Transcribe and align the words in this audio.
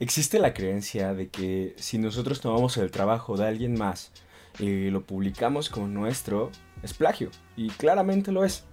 Existe 0.00 0.38
la 0.38 0.54
creencia 0.54 1.12
de 1.12 1.28
que 1.28 1.74
si 1.76 1.98
nosotros 1.98 2.40
tomamos 2.40 2.76
el 2.76 2.92
trabajo 2.92 3.36
de 3.36 3.48
alguien 3.48 3.76
más 3.76 4.12
y 4.60 4.90
lo 4.90 5.02
publicamos 5.04 5.68
como 5.70 5.88
nuestro, 5.88 6.52
es 6.84 6.94
plagio. 6.94 7.30
Y 7.56 7.70
claramente 7.70 8.30
lo 8.30 8.44
es. 8.44 8.64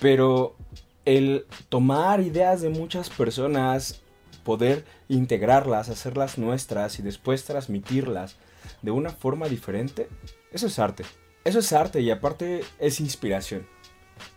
Pero 0.00 0.56
el 1.04 1.46
tomar 1.68 2.20
ideas 2.20 2.62
de 2.62 2.70
muchas 2.70 3.10
personas, 3.10 4.00
poder 4.42 4.86
integrarlas, 5.08 5.90
hacerlas 5.90 6.38
nuestras 6.38 6.98
y 6.98 7.02
después 7.02 7.44
transmitirlas 7.44 8.36
de 8.80 8.90
una 8.90 9.10
forma 9.10 9.48
diferente, 9.48 10.08
eso 10.50 10.66
es 10.66 10.78
arte. 10.78 11.04
Eso 11.44 11.58
es 11.58 11.74
arte 11.74 12.00
y 12.00 12.10
aparte 12.10 12.64
es 12.78 13.00
inspiración. 13.00 13.66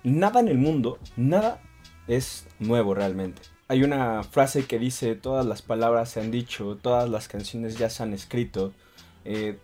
Nada 0.04 0.42
en 0.42 0.50
el 0.50 0.58
mundo, 0.58 1.00
nada 1.16 1.62
es 2.06 2.48
nuevo 2.60 2.94
realmente. 2.94 3.42
Hay 3.70 3.84
una 3.84 4.24
frase 4.24 4.66
que 4.66 4.80
dice, 4.80 5.16
todas 5.16 5.46
las 5.46 5.62
palabras 5.62 6.10
se 6.10 6.22
han 6.22 6.32
dicho, 6.32 6.78
todas 6.82 7.10
las 7.10 7.28
canciones 7.28 7.78
ya 7.78 7.90
se 7.90 8.02
han 8.02 8.14
escrito, 8.14 8.72
eh, 9.26 9.58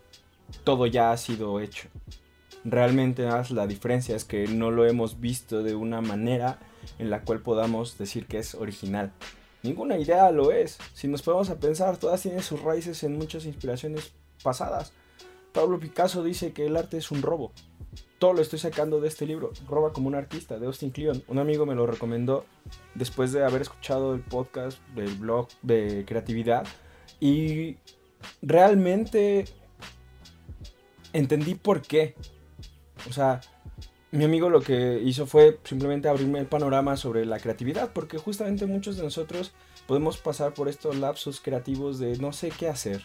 todo 0.65 0.87
ya 0.87 1.11
ha 1.11 1.17
sido 1.17 1.61
hecho. 1.61 1.87
Realmente 2.65 3.25
la 3.49 3.67
diferencia 3.67 4.15
es 4.15 4.25
que 4.25 4.47
no 4.47 4.71
lo 4.71 4.85
hemos 4.85 5.21
visto 5.21 5.63
de 5.63 5.75
una 5.75 6.01
manera 6.01 6.59
en 6.99 7.09
la 7.09 7.21
cual 7.21 7.39
podamos 7.39 7.97
decir 7.97 8.25
que 8.25 8.39
es 8.39 8.55
original. 8.55 9.13
Ninguna 9.63 9.97
idea 9.97 10.29
lo 10.31 10.51
es. 10.51 10.77
Si 10.93 11.07
nos 11.07 11.21
podemos 11.21 11.49
a 11.49 11.59
pensar, 11.59 11.95
todas 11.95 12.21
tienen 12.21 12.43
sus 12.43 12.61
raíces 12.61 13.03
en 13.03 13.17
muchas 13.17 13.45
inspiraciones 13.45 14.11
pasadas. 14.43 14.91
Pablo 15.53 15.79
Picasso 15.79 16.23
dice 16.23 16.51
que 16.51 16.65
el 16.65 16.75
arte 16.75 16.97
es 16.97 17.09
un 17.11 17.21
robo 17.21 17.53
todo 18.23 18.31
lo 18.31 18.41
estoy 18.41 18.57
sacando 18.57 19.01
de 19.01 19.09
este 19.09 19.25
libro, 19.25 19.51
Roba 19.67 19.91
como 19.91 20.07
un 20.07 20.15
artista, 20.15 20.57
de 20.57 20.65
Austin 20.65 20.91
Kleon. 20.91 21.25
Un 21.27 21.39
amigo 21.39 21.65
me 21.65 21.75
lo 21.75 21.85
recomendó 21.85 22.45
después 22.95 23.33
de 23.33 23.43
haber 23.43 23.63
escuchado 23.63 24.15
el 24.15 24.21
podcast 24.21 24.79
del 24.95 25.13
blog 25.15 25.49
de 25.61 26.05
creatividad 26.07 26.65
y 27.19 27.75
realmente 28.41 29.43
entendí 31.11 31.55
por 31.55 31.81
qué. 31.81 32.15
O 33.09 33.11
sea, 33.11 33.41
mi 34.11 34.23
amigo 34.23 34.49
lo 34.49 34.61
que 34.61 35.01
hizo 35.03 35.25
fue 35.25 35.59
simplemente 35.65 36.07
abrirme 36.07 36.39
el 36.39 36.45
panorama 36.45 36.95
sobre 36.95 37.25
la 37.25 37.39
creatividad, 37.39 37.91
porque 37.91 38.19
justamente 38.19 38.65
muchos 38.65 38.95
de 38.95 39.03
nosotros 39.03 39.51
podemos 39.85 40.15
pasar 40.17 40.53
por 40.53 40.69
estos 40.69 40.95
lapsos 40.95 41.41
creativos 41.41 41.99
de 41.99 42.17
no 42.19 42.31
sé 42.31 42.51
qué 42.57 42.69
hacer, 42.69 43.03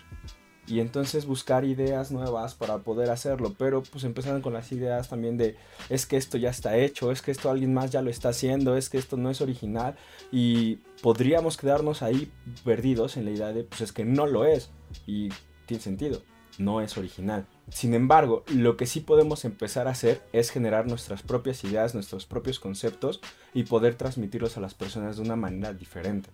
y 0.69 0.81
entonces 0.81 1.27
buscar 1.27 1.65
ideas 1.65 2.11
nuevas 2.11 2.55
para 2.55 2.79
poder 2.79 3.11
hacerlo, 3.11 3.55
pero 3.59 3.83
pues 3.83 4.05
empezaron 4.05 4.43
con 4.43 4.53
las 4.53 4.71
ideas 4.71 5.09
también 5.09 5.39
de 5.39 5.57
es 5.89 6.07
que 6.07 6.17
esto 6.17 6.37
ya 6.37 6.51
está 6.51 6.77
hecho, 6.77 7.11
es 7.11 7.23
que 7.23 7.31
esto 7.31 7.51
alguien 7.51 7.73
más 7.73 7.91
ya 7.91 8.03
lo 8.03 8.11
está 8.11 8.29
haciendo, 8.29 8.77
es 8.77 8.91
que 8.91 8.99
esto 8.99 9.17
no 9.17 9.31
es 9.31 9.41
original 9.41 9.97
y 10.31 10.77
podríamos 11.03 11.57
quedarnos 11.57 12.03
ahí 12.03 12.31
perdidos 12.65 13.17
en 13.17 13.25
la 13.25 13.31
idea 13.31 13.53
de 13.53 13.65
pues 13.65 13.81
es 13.81 13.93
que 13.93 14.05
no 14.05 14.27
lo 14.27 14.45
es 14.45 14.71
y 15.07 15.31
tiene 15.67 15.83
sentido, 15.83 16.23
no 16.59 16.81
es 16.83 16.99
original. 16.99 17.47
Sin 17.71 17.95
embargo, 17.95 18.45
lo 18.49 18.77
que 18.77 18.87
sí 18.87 19.01
podemos 19.01 19.45
empezar 19.45 19.89
a 19.89 19.93
hacer 19.93 20.23
es 20.33 20.51
generar 20.51 20.87
nuestras 20.87 21.23
propias 21.23 21.65
ideas, 21.65 21.95
nuestros 21.95 22.27
propios 22.27 22.61
conceptos 22.61 23.21
y 23.55 23.65
poder 23.65 23.95
transmitirlos 23.95 24.57
a 24.57 24.61
las 24.61 24.75
personas 24.75 25.17
de 25.17 25.23
una 25.23 25.37
manera 25.37 25.73
diferente. 25.73 26.31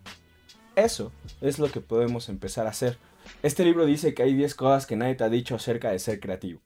Eso 0.77 1.13
es 1.41 1.59
lo 1.59 1.71
que 1.71 1.81
podemos 1.81 2.29
empezar 2.29 2.67
a 2.67 2.71
hacer 2.71 2.99
este 3.43 3.65
libro 3.65 3.87
dice 3.87 4.15
que 4.15 4.23
hay 4.23 4.35
10 4.35 4.55
cosas 4.55 4.87
que 4.87 4.97
nadie 4.97 5.15
te 5.15 5.25
ha 5.25 5.29
dicho 5.29 5.55
acerca 5.55 5.91
de 5.91 5.99
ser 5.99 6.21
creativo. 6.21 6.61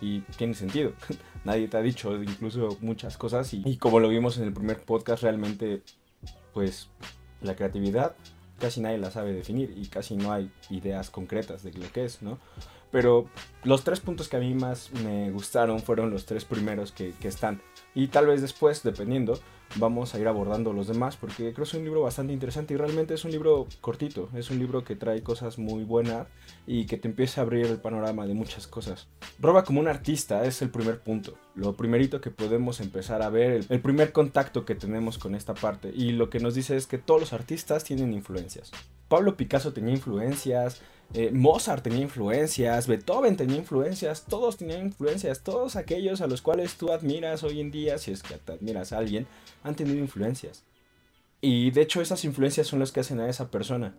Y 0.00 0.20
tiene 0.36 0.54
sentido. 0.54 0.92
nadie 1.44 1.68
te 1.68 1.76
ha 1.76 1.82
dicho 1.82 2.22
incluso 2.22 2.78
muchas 2.80 3.16
cosas 3.16 3.52
y, 3.52 3.62
y, 3.64 3.76
como 3.76 4.00
lo 4.00 4.08
vimos 4.08 4.38
en 4.38 4.44
el 4.44 4.52
primer 4.52 4.80
podcast, 4.80 5.22
realmente 5.22 5.82
pues 6.52 6.88
la 7.42 7.54
creatividad 7.54 8.14
casi 8.58 8.80
nadie 8.80 8.98
la 8.98 9.10
sabe 9.10 9.32
definir 9.32 9.74
y 9.76 9.86
casi 9.86 10.16
no 10.16 10.32
hay 10.32 10.50
ideas 10.70 11.10
concretas 11.10 11.62
de 11.62 11.72
lo 11.72 11.90
que 11.92 12.04
es, 12.04 12.22
¿no? 12.22 12.38
Pero 12.90 13.28
los 13.64 13.82
tres 13.82 14.00
puntos 14.00 14.28
que 14.28 14.36
a 14.36 14.40
mí 14.40 14.54
más 14.54 14.92
me 15.02 15.30
gustaron 15.30 15.80
fueron 15.80 16.10
los 16.10 16.26
tres 16.26 16.44
primeros 16.44 16.92
que, 16.92 17.12
que 17.20 17.28
están. 17.28 17.60
Y 17.94 18.08
tal 18.08 18.26
vez 18.26 18.40
después, 18.40 18.82
dependiendo, 18.82 19.38
vamos 19.76 20.14
a 20.14 20.20
ir 20.20 20.28
abordando 20.28 20.72
los 20.72 20.86
demás 20.86 21.16
porque 21.16 21.52
creo 21.52 21.54
que 21.54 21.62
es 21.62 21.74
un 21.74 21.84
libro 21.84 22.02
bastante 22.02 22.32
interesante 22.32 22.74
y 22.74 22.76
realmente 22.76 23.14
es 23.14 23.24
un 23.24 23.30
libro 23.30 23.66
cortito, 23.80 24.28
es 24.34 24.50
un 24.50 24.58
libro 24.58 24.84
que 24.84 24.96
trae 24.96 25.22
cosas 25.22 25.58
muy 25.58 25.84
buenas 25.84 26.26
y 26.66 26.86
que 26.86 26.96
te 26.96 27.08
empieza 27.08 27.40
a 27.40 27.44
abrir 27.44 27.66
el 27.66 27.78
panorama 27.78 28.26
de 28.26 28.34
muchas 28.34 28.66
cosas. 28.66 29.08
Roba 29.40 29.64
como 29.64 29.80
un 29.80 29.88
artista 29.88 30.44
es 30.44 30.62
el 30.62 30.70
primer 30.70 31.00
punto, 31.00 31.34
lo 31.54 31.76
primerito 31.76 32.20
que 32.20 32.30
podemos 32.30 32.80
empezar 32.80 33.22
a 33.22 33.30
ver, 33.30 33.64
el, 33.68 33.80
primer 33.80 34.12
contacto 34.12 34.64
que 34.64 34.74
tenemos 34.74 35.18
con 35.18 35.34
esta 35.34 35.54
parte 35.54 35.92
y 35.94 36.12
lo 36.12 36.30
que 36.30 36.40
nos 36.40 36.54
dice 36.54 36.76
es 36.76 36.86
que 36.86 36.98
todos 36.98 37.20
los 37.20 37.32
artistas 37.32 37.84
tienen 37.84 38.12
influencias. 38.12 38.70
Pablo 39.08 39.36
Picasso 39.36 39.72
tenía 39.72 39.94
influencias, 39.94 40.80
eh, 41.14 41.30
Mozart 41.32 41.84
tenía 41.84 42.00
influencias, 42.00 42.88
Beethoven 42.88 43.36
tenía 43.36 43.56
influencias, 43.56 44.24
todos 44.24 44.56
tenían 44.56 44.86
influencias, 44.86 45.42
todos 45.42 45.76
aquellos 45.76 46.20
a 46.20 46.26
los 46.26 46.42
cuales 46.42 46.74
tú 46.74 46.90
admiras 46.90 47.44
hoy 47.44 47.60
en 47.60 47.70
día, 47.70 47.98
si 47.98 48.10
es 48.10 48.24
que 48.24 48.34
te 48.34 48.52
admiras 48.52 48.92
a 48.92 48.98
alguien, 48.98 49.28
han 49.62 49.76
tenido 49.76 49.98
influencias. 49.98 50.64
Y 51.40 51.70
de 51.70 51.82
hecho 51.82 52.00
esas 52.00 52.24
influencias 52.24 52.66
son 52.66 52.80
las 52.80 52.90
que 52.90 52.98
hacen 52.98 53.20
a 53.20 53.28
esa 53.28 53.50
persona. 53.52 53.94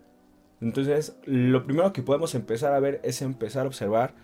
Entonces, 0.60 1.16
lo 1.24 1.64
primero 1.64 1.94
que 1.94 2.02
podemos 2.02 2.34
empezar 2.34 2.74
a 2.74 2.80
ver 2.80 3.00
es 3.02 3.22
empezar 3.22 3.64
a 3.64 3.68
observar 3.68 4.14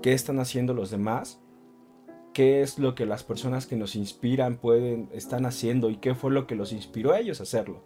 qué 0.00 0.12
están 0.12 0.38
haciendo 0.38 0.74
los 0.74 0.90
demás, 0.90 1.40
qué 2.34 2.62
es 2.62 2.78
lo 2.78 2.94
que 2.94 3.04
las 3.04 3.24
personas 3.24 3.66
que 3.66 3.74
nos 3.74 3.96
inspiran 3.96 4.58
pueden 4.58 5.08
están 5.12 5.44
haciendo 5.44 5.90
y 5.90 5.96
qué 5.96 6.14
fue 6.14 6.30
lo 6.30 6.46
que 6.46 6.54
los 6.54 6.72
inspiró 6.72 7.12
a 7.12 7.18
ellos 7.18 7.40
a 7.40 7.44
hacerlo. 7.44 7.82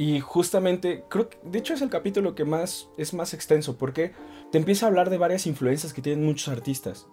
Y 0.00 0.20
justamente, 0.20 1.04
creo 1.10 1.28
que 1.28 1.36
de 1.42 1.58
hecho 1.58 1.74
es 1.74 1.82
el 1.82 1.90
capítulo 1.90 2.34
que 2.34 2.46
más 2.46 2.88
es 2.96 3.12
más 3.12 3.34
extenso 3.34 3.76
porque 3.76 4.12
te 4.50 4.56
empieza 4.56 4.86
a 4.86 4.88
hablar 4.88 5.10
de 5.10 5.18
varias 5.18 5.46
influencias 5.46 5.92
que 5.92 6.00
tienen 6.00 6.24
muchos 6.24 6.48
artistas. 6.48 7.06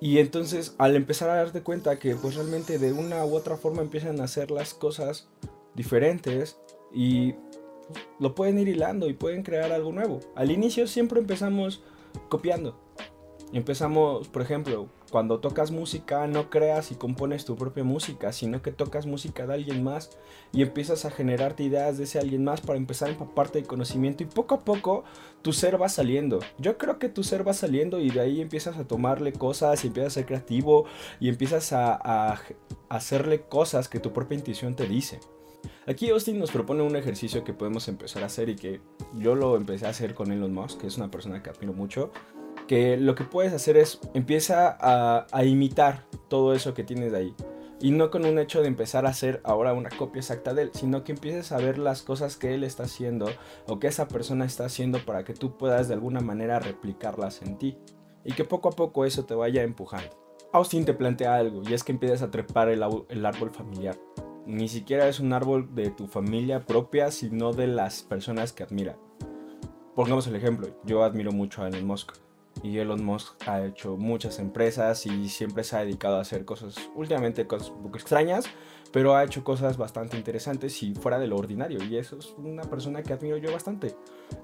Y 0.00 0.16
entonces 0.16 0.74
al 0.78 0.96
empezar 0.96 1.28
a 1.28 1.34
darte 1.34 1.62
cuenta 1.62 1.98
que 1.98 2.16
pues 2.16 2.36
realmente 2.36 2.78
de 2.78 2.94
una 2.94 3.22
u 3.26 3.36
otra 3.36 3.58
forma 3.58 3.82
empiezan 3.82 4.18
a 4.18 4.24
hacer 4.24 4.50
las 4.50 4.72
cosas 4.72 5.28
diferentes 5.74 6.56
y 6.90 7.34
lo 8.18 8.34
pueden 8.34 8.58
ir 8.60 8.68
hilando 8.68 9.10
y 9.10 9.12
pueden 9.12 9.42
crear 9.42 9.70
algo 9.70 9.92
nuevo. 9.92 10.20
Al 10.36 10.50
inicio 10.50 10.86
siempre 10.86 11.20
empezamos 11.20 11.82
copiando. 12.30 12.80
Empezamos, 13.52 14.26
por 14.28 14.40
ejemplo, 14.40 14.88
cuando 15.10 15.40
tocas 15.40 15.70
música 15.70 16.26
no 16.26 16.50
creas 16.50 16.90
y 16.90 16.96
compones 16.96 17.44
tu 17.44 17.56
propia 17.56 17.84
música, 17.84 18.32
sino 18.32 18.62
que 18.62 18.72
tocas 18.72 19.06
música 19.06 19.46
de 19.46 19.54
alguien 19.54 19.84
más 19.84 20.10
y 20.52 20.62
empiezas 20.62 21.04
a 21.04 21.10
generarte 21.10 21.62
ideas 21.62 21.98
de 21.98 22.04
ese 22.04 22.18
alguien 22.18 22.44
más 22.44 22.60
para 22.60 22.78
empezar 22.78 23.08
a 23.08 23.12
empaparte 23.12 23.60
de 23.60 23.66
conocimiento 23.66 24.22
y 24.22 24.26
poco 24.26 24.56
a 24.56 24.64
poco 24.64 25.04
tu 25.42 25.52
ser 25.52 25.80
va 25.80 25.88
saliendo. 25.88 26.40
Yo 26.58 26.76
creo 26.78 26.98
que 26.98 27.08
tu 27.08 27.22
ser 27.22 27.46
va 27.46 27.52
saliendo 27.52 28.00
y 28.00 28.10
de 28.10 28.20
ahí 28.20 28.40
empiezas 28.40 28.76
a 28.78 28.86
tomarle 28.86 29.32
cosas 29.32 29.84
y 29.84 29.88
empiezas 29.88 30.12
a 30.12 30.14
ser 30.14 30.26
creativo 30.26 30.86
y 31.20 31.28
empiezas 31.28 31.72
a, 31.72 31.94
a 31.94 32.40
hacerle 32.88 33.42
cosas 33.42 33.88
que 33.88 34.00
tu 34.00 34.12
propia 34.12 34.36
intuición 34.36 34.74
te 34.74 34.86
dice. 34.86 35.20
Aquí 35.86 36.10
Austin 36.10 36.38
nos 36.38 36.50
propone 36.50 36.82
un 36.82 36.96
ejercicio 36.96 37.44
que 37.44 37.52
podemos 37.52 37.86
empezar 37.86 38.24
a 38.24 38.26
hacer 38.26 38.48
y 38.48 38.56
que 38.56 38.80
yo 39.14 39.36
lo 39.36 39.56
empecé 39.56 39.86
a 39.86 39.90
hacer 39.90 40.14
con 40.14 40.32
Elon 40.32 40.52
Musk, 40.52 40.80
que 40.80 40.88
es 40.88 40.96
una 40.96 41.10
persona 41.10 41.42
que 41.42 41.50
admiro 41.50 41.72
mucho 41.72 42.10
que 42.66 42.96
lo 42.96 43.14
que 43.14 43.24
puedes 43.24 43.52
hacer 43.52 43.76
es 43.76 44.00
empieza 44.14 44.76
a, 44.80 45.44
imitar 45.44 46.04
todo 46.28 46.54
eso 46.54 46.74
que 46.74 46.84
tienes 46.84 47.12
de 47.12 47.18
ahí. 47.18 47.34
Y 47.80 47.90
no 47.90 48.10
con 48.10 48.24
un 48.24 48.38
hecho 48.38 48.62
de 48.62 48.68
empezar 48.68 49.04
a 49.04 49.10
hacer 49.10 49.42
ahora 49.44 49.74
una 49.74 49.90
copia 49.90 50.20
exacta 50.20 50.54
de 50.54 50.62
él, 50.62 50.70
sino 50.72 51.04
que 51.04 51.12
empieces 51.12 51.52
a 51.52 51.58
ver 51.58 51.76
las 51.76 52.02
cosas 52.02 52.36
que 52.36 52.54
él 52.54 52.64
está 52.64 52.84
haciendo 52.84 53.28
o 53.66 53.78
que 53.78 53.86
esa 53.86 54.08
persona 54.08 54.46
está 54.46 54.64
haciendo 54.64 55.04
para 55.04 55.24
que 55.24 55.34
tú 55.34 55.58
puedas 55.58 55.86
de 55.88 55.94
alguna 55.94 56.20
manera 56.20 56.58
replicarlas 56.58 57.42
en 57.42 57.58
ti. 57.58 57.76
Y 58.24 58.32
que 58.32 58.44
poco 58.44 58.70
a 58.70 58.72
poco 58.72 59.04
eso 59.04 59.24
te 59.26 59.34
vaya 59.34 59.62
empujando. 59.62 60.10
Austin 60.52 60.86
te 60.86 60.94
plantea 60.94 61.36
algo 61.36 61.62
y 61.68 61.74
es 61.74 61.84
que 61.84 61.92
empieces 61.92 62.22
a 62.22 62.30
trepar 62.30 62.70
el, 62.70 62.82
el 63.08 63.26
árbol 63.26 63.50
familiar. 63.50 63.96
Ni 64.46 64.68
siquiera 64.68 65.06
es 65.06 65.20
un 65.20 65.32
árbol 65.32 65.74
de 65.74 65.90
tu 65.90 66.06
familia 66.06 66.64
propia, 66.64 67.10
sino 67.10 67.52
de 67.52 67.66
las 67.66 68.02
personas 68.02 68.52
que 68.52 68.62
admira. 68.62 68.96
Pongamos 69.94 70.26
el 70.28 70.36
ejemplo, 70.36 70.68
yo 70.84 71.04
admiro 71.04 71.30
mucho 71.30 71.62
a 71.62 71.68
Elon 71.68 71.86
Musk 71.86 72.25
y 72.62 72.78
Elon 72.78 73.04
Musk 73.04 73.34
ha 73.48 73.64
hecho 73.64 73.96
muchas 73.96 74.38
empresas 74.38 75.06
y 75.06 75.28
siempre 75.28 75.64
se 75.64 75.76
ha 75.76 75.80
dedicado 75.80 76.16
a 76.16 76.22
hacer 76.22 76.44
cosas, 76.44 76.76
últimamente 76.94 77.46
cosas 77.46 77.70
un 77.70 77.82
poco 77.82 77.98
extrañas, 77.98 78.46
pero 78.92 79.14
ha 79.14 79.24
hecho 79.24 79.44
cosas 79.44 79.76
bastante 79.76 80.16
interesantes 80.16 80.82
y 80.82 80.94
fuera 80.94 81.18
de 81.18 81.26
lo 81.26 81.36
ordinario 81.36 81.82
y 81.84 81.96
eso 81.96 82.18
es 82.18 82.34
una 82.38 82.62
persona 82.62 83.02
que 83.02 83.12
admiro 83.12 83.36
yo 83.36 83.52
bastante. 83.52 83.94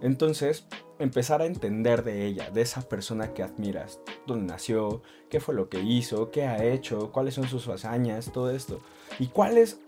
Entonces, 0.01 0.67
empezar 0.99 1.43
a 1.43 1.47
entender 1.47 2.05
de 2.05 2.27
ella, 2.27 2.51
de 2.51 2.61
esa 2.63 2.83
persona 2.83 3.33
que 3.33 3.43
admiras, 3.43 4.01
dónde 4.27 4.53
nació, 4.53 5.03
qué 5.31 5.41
fue 5.41 5.55
lo 5.55 5.69
que 5.69 5.81
hizo, 5.81 6.31
qué 6.31 6.47
ha 6.47 6.65
hecho, 6.65 7.13
cuáles 7.13 7.35
son 7.35 7.49
sus 7.49 7.69
hazañas, 7.69 8.33
todo 8.33 8.51
esto. 8.51 8.81
Y 9.19 9.29
cuáles, 9.29 9.81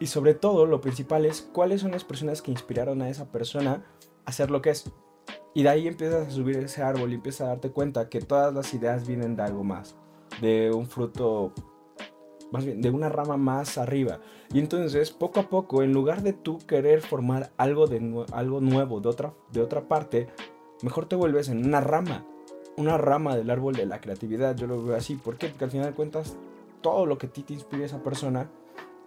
y 0.00 0.06
sobre 0.06 0.34
todo 0.34 0.66
lo 0.66 0.80
principal 0.80 1.26
es 1.26 1.42
cuáles 1.42 1.80
son 1.80 1.90
las 1.90 2.04
personas 2.04 2.42
que 2.42 2.50
inspiraron 2.50 3.02
a 3.02 3.08
esa 3.08 3.32
persona 3.32 3.84
a 4.24 4.32
ser 4.32 4.50
lo 4.50 4.62
que 4.62 4.70
es. 4.70 4.90
Y 5.58 5.64
de 5.64 5.70
ahí 5.70 5.88
empiezas 5.88 6.28
a 6.28 6.30
subir 6.30 6.56
ese 6.58 6.84
árbol 6.84 7.10
y 7.10 7.16
empiezas 7.16 7.40
a 7.40 7.48
darte 7.48 7.72
cuenta 7.72 8.08
que 8.08 8.20
todas 8.20 8.54
las 8.54 8.72
ideas 8.74 9.08
vienen 9.08 9.34
de 9.34 9.42
algo 9.42 9.64
más, 9.64 9.96
de 10.40 10.70
un 10.70 10.86
fruto 10.86 11.52
más 12.52 12.64
bien 12.64 12.80
de 12.80 12.90
una 12.90 13.08
rama 13.08 13.36
más 13.36 13.76
arriba. 13.76 14.20
Y 14.52 14.60
entonces, 14.60 15.10
poco 15.10 15.40
a 15.40 15.48
poco, 15.50 15.82
en 15.82 15.92
lugar 15.92 16.22
de 16.22 16.32
tú 16.32 16.58
querer 16.58 17.00
formar 17.00 17.50
algo, 17.56 17.88
de, 17.88 18.24
algo 18.30 18.60
nuevo 18.60 19.00
de 19.00 19.08
otra, 19.08 19.34
de 19.50 19.60
otra 19.60 19.88
parte, 19.88 20.28
mejor 20.82 21.06
te 21.06 21.16
vuelves 21.16 21.48
en 21.48 21.66
una 21.66 21.80
rama. 21.80 22.24
Una 22.76 22.96
rama 22.96 23.34
del 23.34 23.50
árbol 23.50 23.74
de 23.74 23.86
la 23.86 24.00
creatividad, 24.00 24.54
yo 24.54 24.68
lo 24.68 24.80
veo 24.84 24.94
así. 24.94 25.16
¿Por 25.16 25.38
qué? 25.38 25.48
Porque 25.48 25.64
al 25.64 25.72
final 25.72 25.86
de 25.86 25.94
cuentas, 25.94 26.36
todo 26.82 27.04
lo 27.04 27.18
que 27.18 27.26
a 27.26 27.30
ti 27.30 27.42
te 27.42 27.54
inspire 27.54 27.84
esa 27.84 28.04
persona, 28.04 28.48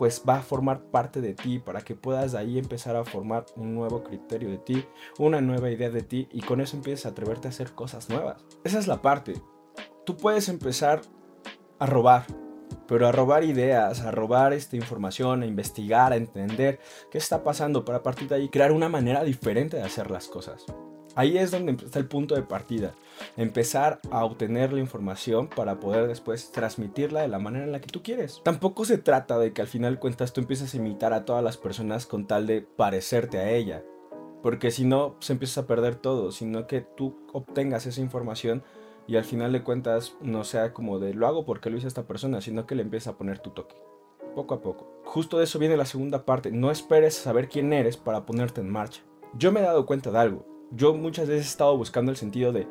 pues 0.01 0.23
va 0.27 0.37
a 0.37 0.41
formar 0.41 0.85
parte 0.85 1.21
de 1.21 1.35
ti 1.35 1.59
para 1.59 1.81
que 1.81 1.93
puedas 1.93 2.31
de 2.31 2.39
ahí 2.39 2.57
empezar 2.57 2.95
a 2.95 3.05
formar 3.05 3.45
un 3.55 3.75
nuevo 3.75 4.03
criterio 4.03 4.49
de 4.49 4.57
ti, 4.57 4.83
una 5.19 5.41
nueva 5.41 5.69
idea 5.69 5.91
de 5.91 6.01
ti 6.01 6.27
y 6.31 6.41
con 6.41 6.59
eso 6.59 6.75
empiezas 6.75 7.05
a 7.05 7.09
atreverte 7.09 7.47
a 7.47 7.51
hacer 7.51 7.73
cosas 7.73 8.09
nuevas. 8.09 8.43
Esa 8.63 8.79
es 8.79 8.87
la 8.87 9.03
parte. 9.03 9.39
Tú 10.03 10.17
puedes 10.17 10.49
empezar 10.49 11.01
a 11.77 11.85
robar, 11.85 12.25
pero 12.87 13.07
a 13.07 13.11
robar 13.11 13.43
ideas, 13.43 14.01
a 14.01 14.09
robar 14.09 14.53
esta 14.53 14.75
información, 14.75 15.43
a 15.43 15.45
investigar, 15.45 16.13
a 16.13 16.15
entender 16.15 16.79
qué 17.11 17.19
está 17.19 17.43
pasando 17.43 17.85
para 17.85 17.99
a 17.99 18.03
partir 18.03 18.27
de 18.27 18.37
ahí 18.37 18.49
crear 18.49 18.71
una 18.71 18.89
manera 18.89 19.23
diferente 19.23 19.77
de 19.77 19.83
hacer 19.83 20.09
las 20.09 20.27
cosas. 20.27 20.65
Ahí 21.15 21.37
es 21.37 21.51
donde 21.51 21.73
está 21.73 21.99
el 21.99 22.07
punto 22.07 22.35
de 22.35 22.41
partida. 22.43 22.93
Empezar 23.35 23.99
a 24.11 24.23
obtener 24.23 24.71
la 24.71 24.79
información 24.79 25.47
para 25.47 25.79
poder 25.79 26.07
después 26.07 26.51
transmitirla 26.51 27.21
de 27.21 27.27
la 27.27 27.39
manera 27.39 27.65
en 27.65 27.71
la 27.73 27.81
que 27.81 27.89
tú 27.89 28.01
quieres. 28.01 28.41
Tampoco 28.43 28.85
se 28.85 28.97
trata 28.97 29.37
de 29.37 29.51
que 29.51 29.61
al 29.61 29.67
final 29.67 29.99
cuentas 29.99 30.31
tú 30.31 30.41
empieces 30.41 30.73
a 30.73 30.77
imitar 30.77 31.13
a 31.13 31.25
todas 31.25 31.43
las 31.43 31.57
personas 31.57 32.05
con 32.05 32.27
tal 32.27 32.47
de 32.47 32.61
parecerte 32.61 33.39
a 33.39 33.51
ella. 33.51 33.83
Porque 34.41 34.71
si 34.71 34.85
no, 34.85 35.17
se 35.19 35.33
empieza 35.33 35.61
a 35.61 35.67
perder 35.67 35.95
todo, 35.95 36.31
sino 36.31 36.65
que 36.65 36.81
tú 36.81 37.17
obtengas 37.33 37.85
esa 37.85 38.01
información 38.01 38.63
y 39.05 39.17
al 39.17 39.25
final 39.25 39.51
de 39.51 39.63
cuentas 39.63 40.15
no 40.21 40.43
sea 40.43 40.73
como 40.73 40.97
de 40.97 41.13
lo 41.13 41.27
hago 41.27 41.45
porque 41.45 41.69
lo 41.69 41.77
hizo 41.77 41.87
esta 41.87 42.07
persona, 42.07 42.39
sino 42.41 42.65
que 42.65 42.75
le 42.75 42.83
empieza 42.83 43.11
a 43.11 43.17
poner 43.17 43.39
tu 43.39 43.49
toque. 43.49 43.75
Poco 44.33 44.53
a 44.53 44.61
poco. 44.61 45.01
Justo 45.03 45.37
de 45.37 45.43
eso 45.43 45.59
viene 45.59 45.75
la 45.75 45.85
segunda 45.85 46.25
parte. 46.25 46.51
No 46.51 46.71
esperes 46.71 47.15
saber 47.15 47.49
quién 47.49 47.73
eres 47.73 47.97
para 47.97 48.25
ponerte 48.25 48.61
en 48.61 48.69
marcha. 48.69 49.01
Yo 49.33 49.51
me 49.51 49.59
he 49.59 49.63
dado 49.63 49.85
cuenta 49.85 50.09
de 50.09 50.17
algo 50.17 50.50
yo 50.71 50.93
muchas 50.93 51.27
veces 51.27 51.45
he 51.45 51.49
estado 51.49 51.77
buscando 51.77 52.11
el 52.11 52.17
sentido 52.17 52.51
de 52.51 52.67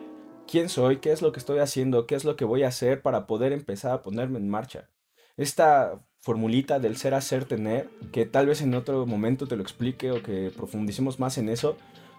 quién 0.46 0.68
soy, 0.68 0.96
qué 0.96 1.12
es 1.12 1.22
lo 1.22 1.32
que 1.32 1.38
estoy 1.38 1.58
haciendo, 1.58 2.06
qué 2.06 2.14
es 2.14 2.24
lo 2.24 2.36
que 2.36 2.44
voy 2.44 2.62
a 2.62 2.68
hacer 2.68 3.02
para 3.02 3.26
poder 3.26 3.52
empezar 3.52 3.92
a 3.92 4.02
ponerme 4.02 4.38
en 4.38 4.48
marcha. 4.48 4.88
Esta 5.36 6.02
formulita 6.18 6.78
del 6.78 6.96
ser, 6.96 7.14
hacer, 7.14 7.44
tener, 7.44 7.88
que 8.12 8.26
tal 8.26 8.46
vez 8.46 8.60
en 8.60 8.74
otro 8.74 9.06
momento 9.06 9.46
te 9.46 9.56
lo 9.56 9.62
explique 9.62 10.10
o 10.10 10.22
que 10.22 10.52
profundicemos 10.54 11.18
más 11.18 11.38
en 11.38 11.48
eso, 11.48 11.76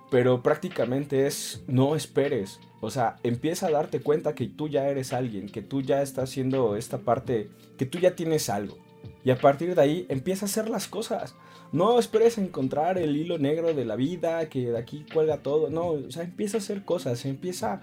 pero 0.09 0.41
prácticamente 0.43 1.27
es 1.27 1.63
no 1.67 1.95
esperes. 1.95 2.59
O 2.81 2.89
sea, 2.89 3.17
empieza 3.23 3.67
a 3.67 3.71
darte 3.71 4.01
cuenta 4.01 4.33
que 4.33 4.47
tú 4.47 4.67
ya 4.67 4.87
eres 4.87 5.13
alguien, 5.13 5.49
que 5.49 5.61
tú 5.61 5.81
ya 5.81 6.01
estás 6.01 6.29
haciendo 6.29 6.75
esta 6.75 6.99
parte, 6.99 7.49
que 7.77 7.85
tú 7.85 7.99
ya 7.99 8.15
tienes 8.15 8.49
algo. 8.49 8.77
Y 9.23 9.29
a 9.29 9.37
partir 9.37 9.75
de 9.75 9.81
ahí 9.81 10.05
empieza 10.09 10.45
a 10.45 10.49
hacer 10.49 10.69
las 10.69 10.87
cosas. 10.87 11.35
No 11.71 11.99
esperes 11.99 12.37
encontrar 12.37 12.97
el 12.97 13.15
hilo 13.15 13.37
negro 13.37 13.73
de 13.73 13.85
la 13.85 13.95
vida, 13.95 14.49
que 14.49 14.71
de 14.71 14.77
aquí 14.77 15.05
cuelga 15.13 15.37
todo. 15.37 15.69
No, 15.69 15.89
o 15.89 16.11
sea, 16.11 16.23
empieza 16.23 16.57
a 16.57 16.59
hacer 16.59 16.83
cosas, 16.83 17.25
empieza, 17.25 17.81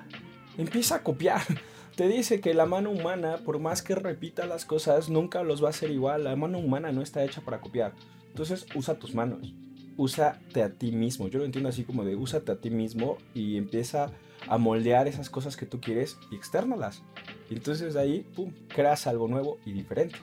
empieza 0.56 0.96
a 0.96 1.02
copiar. 1.02 1.42
Te 1.96 2.06
dice 2.06 2.40
que 2.40 2.54
la 2.54 2.66
mano 2.66 2.90
humana, 2.90 3.38
por 3.44 3.58
más 3.58 3.82
que 3.82 3.94
repita 3.94 4.46
las 4.46 4.64
cosas, 4.64 5.08
nunca 5.08 5.42
los 5.42 5.62
va 5.62 5.68
a 5.68 5.70
hacer 5.70 5.90
igual. 5.90 6.24
La 6.24 6.36
mano 6.36 6.58
humana 6.58 6.92
no 6.92 7.02
está 7.02 7.24
hecha 7.24 7.40
para 7.40 7.60
copiar. 7.60 7.92
Entonces 8.28 8.66
usa 8.74 8.98
tus 8.98 9.14
manos. 9.14 9.52
Úsate 9.96 10.62
a 10.62 10.70
ti 10.70 10.92
mismo. 10.92 11.26
Yo 11.28 11.40
lo 11.40 11.44
entiendo 11.44 11.68
así 11.68 11.82
como 11.82 12.04
de 12.04 12.14
úsate 12.14 12.52
a 12.52 12.60
ti 12.60 12.70
mismo 12.70 13.18
y 13.34 13.56
empieza 13.56 14.12
a 14.46 14.58
moldear 14.58 15.08
esas 15.08 15.30
cosas 15.30 15.56
que 15.56 15.66
tú 15.66 15.80
quieres 15.80 16.18
y 16.30 16.36
externalas. 16.36 17.02
Y 17.50 17.54
entonces 17.54 17.94
de 17.94 18.00
ahí, 18.00 18.26
pum, 18.36 18.52
creas 18.68 19.06
algo 19.06 19.26
nuevo 19.26 19.58
y 19.64 19.72
diferente. 19.72 20.18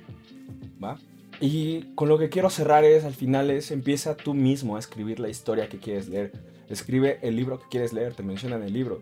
Y 1.42 1.94
con 1.95 2.07
lo 2.07 2.18
que 2.18 2.30
quiero 2.30 2.50
cerrar 2.50 2.83
es, 2.83 3.04
al 3.04 3.13
final 3.13 3.50
es, 3.50 3.72
empieza 3.72 4.16
tú 4.16 4.33
mismo 4.33 4.75
a 4.75 4.80
escribir 4.80 5.19
la 5.19 5.30
historia 5.30 5.68
que 5.69 5.80
quieres 5.80 6.07
leer. 6.07 6.31
Escribe 6.69 7.19
el 7.22 7.36
libro 7.36 7.60
que 7.60 7.66
quieres 7.69 7.94
leer, 7.94 8.13
te 8.13 8.24
mencionan 8.24 8.63
el 8.63 8.74
libro. 8.74 9.01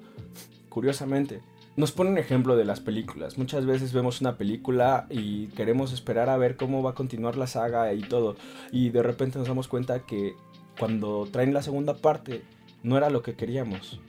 Curiosamente, 0.69 1.41
nos 1.75 1.91
pone 1.91 2.09
un 2.09 2.17
ejemplo 2.17 2.55
de 2.55 2.65
las 2.65 2.79
películas. 2.79 3.37
Muchas 3.37 3.65
veces 3.65 3.93
vemos 3.93 4.21
una 4.21 4.37
película 4.37 5.07
y 5.09 5.47
queremos 5.47 5.93
esperar 5.93 6.29
a 6.29 6.37
ver 6.37 6.55
cómo 6.55 6.83
va 6.83 6.91
a 6.91 6.95
continuar 6.95 7.37
la 7.37 7.47
saga 7.47 7.93
y 7.93 8.01
todo. 8.01 8.35
Y 8.71 8.89
de 8.89 9.03
repente 9.03 9.39
nos 9.39 9.47
damos 9.47 9.67
cuenta 9.67 10.05
que 10.05 10.35
cuando 10.79 11.27
traen 11.31 11.53
la 11.53 11.63
segunda 11.63 11.95
parte 11.95 12.43
no 12.83 12.97
era 12.97 13.09
lo 13.09 13.21
que 13.21 13.35
queríamos. 13.35 13.99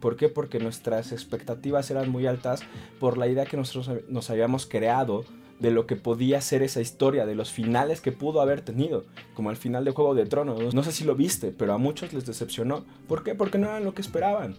¿Por 0.00 0.16
qué? 0.16 0.28
Porque 0.28 0.58
nuestras 0.58 1.12
expectativas 1.12 1.90
eran 1.90 2.10
muy 2.10 2.26
altas 2.26 2.60
por 3.00 3.18
la 3.18 3.28
idea 3.28 3.46
que 3.46 3.56
nosotros 3.56 3.90
nos 4.08 4.30
habíamos 4.30 4.66
creado 4.66 5.24
de 5.58 5.70
lo 5.70 5.86
que 5.86 5.96
podía 5.96 6.40
ser 6.40 6.62
esa 6.62 6.80
historia, 6.80 7.26
de 7.26 7.34
los 7.34 7.50
finales 7.50 8.00
que 8.00 8.12
pudo 8.12 8.40
haber 8.40 8.60
tenido, 8.60 9.04
como 9.34 9.50
el 9.50 9.56
final 9.56 9.84
de 9.84 9.92
Juego 9.92 10.14
de 10.14 10.26
Tronos. 10.26 10.74
No 10.74 10.82
sé 10.82 10.92
si 10.92 11.04
lo 11.04 11.14
viste, 11.14 11.50
pero 11.50 11.72
a 11.72 11.78
muchos 11.78 12.12
les 12.12 12.26
decepcionó. 12.26 12.84
¿Por 13.08 13.22
qué? 13.22 13.34
Porque 13.34 13.58
no 13.58 13.68
eran 13.68 13.84
lo 13.84 13.94
que 13.94 14.02
esperaban. 14.02 14.56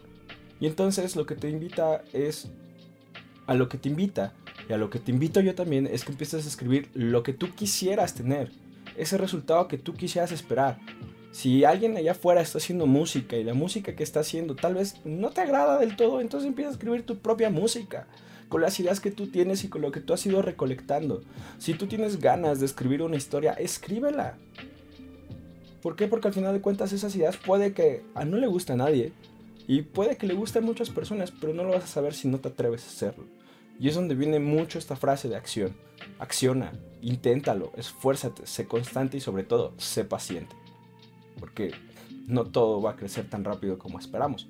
Y 0.60 0.66
entonces 0.66 1.16
lo 1.16 1.26
que 1.26 1.36
te 1.36 1.50
invita 1.50 2.04
es 2.14 2.50
a 3.46 3.54
lo 3.54 3.70
que 3.70 3.78
te 3.78 3.90
invita. 3.90 4.34
Y 4.68 4.74
a 4.74 4.78
lo 4.78 4.90
que 4.90 5.00
te 5.00 5.12
invito 5.12 5.40
yo 5.40 5.56
también 5.56 5.88
es 5.88 6.04
que 6.04 6.12
empieces 6.12 6.46
a 6.46 6.50
escribir 6.50 6.90
lo 6.94 7.24
que 7.24 7.34
tú 7.34 7.54
quisieras 7.54 8.16
tener. 8.16 8.52
Ese 8.98 9.18
resultado 9.18 9.68
que 9.68 9.78
tú 9.78 9.94
quisieras 9.94 10.32
esperar. 10.32 10.80
Si 11.32 11.64
alguien 11.64 11.96
allá 11.96 12.14
afuera 12.14 12.42
está 12.42 12.58
haciendo 12.58 12.88
música 12.88 13.36
y 13.36 13.44
la 13.44 13.54
música 13.54 13.96
que 13.96 14.04
está 14.04 14.22
haciendo 14.22 14.56
tal 14.56 14.74
vez 14.74 14.96
no 15.06 15.30
te 15.30 15.42
agrada 15.42 15.78
del 15.78 15.96
todo, 15.96 16.20
entonces 16.20 16.48
empieza 16.48 16.70
a 16.70 16.74
escribir 16.74 17.06
tu 17.06 17.20
propia 17.20 17.52
música 17.52 18.08
con 18.50 18.62
las 18.62 18.80
ideas 18.80 19.00
que 19.00 19.12
tú 19.12 19.28
tienes 19.28 19.64
y 19.64 19.70
con 19.70 19.82
lo 19.82 19.92
que 19.92 20.00
tú 20.00 20.14
has 20.14 20.26
ido 20.26 20.42
recolectando. 20.42 21.22
Si 21.58 21.74
tú 21.74 21.88
tienes 21.88 22.20
ganas 22.20 22.60
de 22.60 22.66
escribir 22.66 23.02
una 23.02 23.16
historia, 23.16 23.54
escríbela. 23.54 24.38
¿Por 25.82 25.96
qué? 25.96 26.08
Porque 26.08 26.28
al 26.28 26.34
final 26.34 26.54
de 26.54 26.62
cuentas 26.62 26.94
esas 26.94 27.16
ideas 27.16 27.38
puede 27.38 27.74
que 27.74 28.04
a 28.16 28.26
no 28.26 28.38
le 28.38 28.48
guste 28.48 28.74
a 28.74 28.78
nadie 28.78 29.14
y 29.68 29.82
puede 29.82 30.18
que 30.18 30.28
le 30.28 30.34
guste 30.34 30.60
a 30.60 30.62
muchas 30.62 30.90
personas, 30.90 31.32
pero 31.32 31.54
no 31.54 31.64
lo 31.64 31.72
vas 31.72 31.84
a 31.84 31.88
saber 31.88 32.14
si 32.14 32.28
no 32.28 32.40
te 32.40 32.50
atreves 32.50 32.84
a 32.84 32.88
hacerlo. 32.88 33.26
Y 33.80 33.90
es 33.90 33.96
donde 33.96 34.16
viene 34.16 34.40
mucho 34.40 34.80
esta 34.80 34.96
frase 34.96 35.30
de 35.30 35.36
acción. 35.36 35.76
Acciona, 36.20 36.72
inténtalo, 37.02 37.72
esfuérzate, 37.76 38.48
sé 38.48 38.66
constante 38.66 39.18
y 39.18 39.22
sobre 39.22 39.44
todo, 39.44 39.74
sé 39.78 40.04
paciente. 40.04 40.56
Porque 41.40 41.72
no 42.26 42.46
todo 42.46 42.82
va 42.82 42.92
a 42.92 42.96
crecer 42.96 43.30
tan 43.30 43.44
rápido 43.44 43.78
como 43.78 44.00
esperamos. 44.00 44.48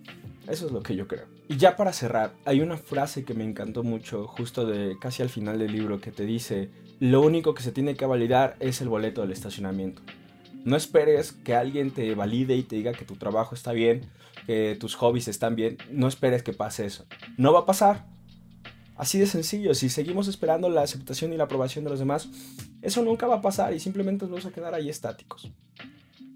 Eso 0.48 0.68
es 0.68 0.72
lo 0.72 0.82
que 0.82 0.96
yo 0.96 1.08
creo. 1.08 1.37
Y 1.50 1.56
ya 1.56 1.78
para 1.78 1.94
cerrar, 1.94 2.34
hay 2.44 2.60
una 2.60 2.78
frase 2.78 3.24
que 3.24 3.34
me 3.34 3.46
encantó 3.46 3.82
mucho, 3.82 4.28
justo 4.28 4.66
de 4.66 4.98
casi 5.00 5.24
al 5.24 5.30
final 5.30 5.60
del 5.60 5.72
libro, 5.72 6.02
que 6.02 6.12
te 6.12 6.26
dice, 6.26 6.70
lo 7.00 7.22
único 7.22 7.54
que 7.54 7.64
se 7.64 7.72
tiene 7.72 7.96
que 7.96 8.06
validar 8.06 8.58
es 8.60 8.82
el 8.82 8.90
boleto 8.90 9.22
del 9.22 9.32
estacionamiento. 9.32 10.02
No 10.66 10.76
esperes 10.76 11.32
que 11.32 11.56
alguien 11.56 11.92
te 11.92 12.14
valide 12.16 12.58
y 12.58 12.64
te 12.64 12.76
diga 12.76 12.92
que 12.92 13.06
tu 13.06 13.16
trabajo 13.16 13.56
está 13.56 13.72
bien, 13.72 14.10
que 14.46 14.76
tus 14.78 14.96
hobbies 14.96 15.30
están 15.30 15.56
bien. 15.56 15.78
No 15.90 16.10
esperes 16.10 16.44
que 16.44 16.52
pase 16.52 16.86
eso. 16.86 17.06
No 17.38 17.54
va 17.54 17.60
a 17.60 17.66
pasar. 17.66 18.06
Así 18.98 19.18
de 19.18 19.28
sencillo. 19.28 19.74
Si 19.74 19.88
seguimos 19.88 20.28
esperando 20.28 20.70
la 20.70 20.82
aceptación 20.82 21.32
y 21.32 21.38
la 21.38 21.46
aprobación 21.46 21.86
de 21.86 21.92
los 21.92 22.00
demás, 22.00 22.28
eso 22.82 23.02
nunca 23.04 23.28
va 23.28 23.36
a 23.36 23.42
pasar 23.42 23.74
y 23.74 23.80
simplemente 23.80 24.26
nos 24.26 24.32
vamos 24.32 24.46
a 24.46 24.52
quedar 24.52 24.74
ahí 24.74 24.90
estáticos 24.90 25.50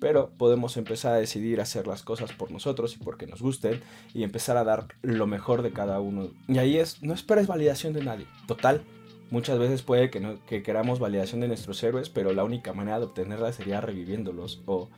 pero 0.02 0.32
podemos 0.32 0.78
empezar 0.78 1.14
a 1.14 1.18
decidir 1.18 1.62
hacer 1.62 1.86
las 1.86 2.02
cosas 2.02 2.34
por 2.34 2.50
nosotros 2.50 2.96
y 2.96 3.04
porque 3.04 3.28
nos 3.28 3.40
gusten 3.40 3.84
y 4.16 4.24
empezar 4.24 4.58
a 4.58 4.64
dar 4.64 4.88
lo 5.04 5.28
mejor 5.28 5.62
de 5.62 5.74
cada 5.74 6.02
uno. 6.02 6.32
Y 6.48 6.58
ahí 6.58 6.78
es, 6.78 7.04
no 7.04 7.14
esperes 7.14 7.46
validación 7.46 7.94
de 7.94 8.04
nadie. 8.04 8.26
Total, 8.48 8.82
muchas 9.30 9.60
veces 9.60 9.84
puede 9.84 10.10
que, 10.10 10.20
no, 10.20 10.44
que 10.48 10.64
queramos 10.64 10.98
validación 10.98 11.40
de 11.42 11.48
nuestros 11.48 11.84
héroes, 11.84 12.10
pero 12.10 12.34
la 12.34 12.44
única 12.44 12.74
manera 12.74 12.98
de 12.98 13.06
obtenerla 13.06 13.54
sería 13.54 13.80
reviviéndolos 13.80 14.64
o 14.66 14.90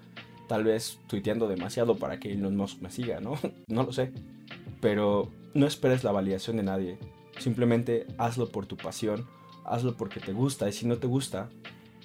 tal 0.47 0.63
vez 0.63 0.97
tuiteando 1.07 1.49
demasiado 1.49 1.97
para 1.97 2.21
que 2.21 2.31
Elon 2.31 2.55
Musk 2.55 2.79
me 2.81 2.89
siga, 2.89 3.19
¿no? 3.19 3.37
no 3.67 3.83
lo 3.83 3.91
sé. 3.91 4.13
Pero 4.79 5.29
no 5.53 5.67
esperes 5.67 6.05
la 6.05 6.13
validación 6.13 6.55
de 6.55 6.63
nadie. 6.63 6.97
Simplemente 7.39 8.07
hazlo 8.17 8.53
por 8.53 8.67
tu 8.67 8.77
pasión, 8.77 9.27
hazlo 9.65 9.97
porque 9.97 10.21
te 10.21 10.31
gusta 10.31 10.69
y 10.69 10.71
si 10.71 10.87
no 10.87 10.95
te 10.95 11.07
gusta, 11.07 11.49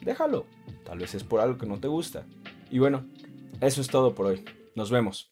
déjalo. 0.03 0.47
Tal 0.85 0.99
vez 0.99 1.15
es 1.15 1.23
por 1.23 1.39
algo 1.41 1.59
que 1.59 1.67
no 1.67 1.79
te 1.79 1.87
gusta. 1.87 2.27
Y 2.71 2.79
bueno, 2.79 3.07
eso 3.61 3.81
es 3.81 3.89
todo 3.89 4.15
por 4.15 4.27
hoy. 4.27 4.45
Nos 4.75 4.91
vemos. 4.91 5.31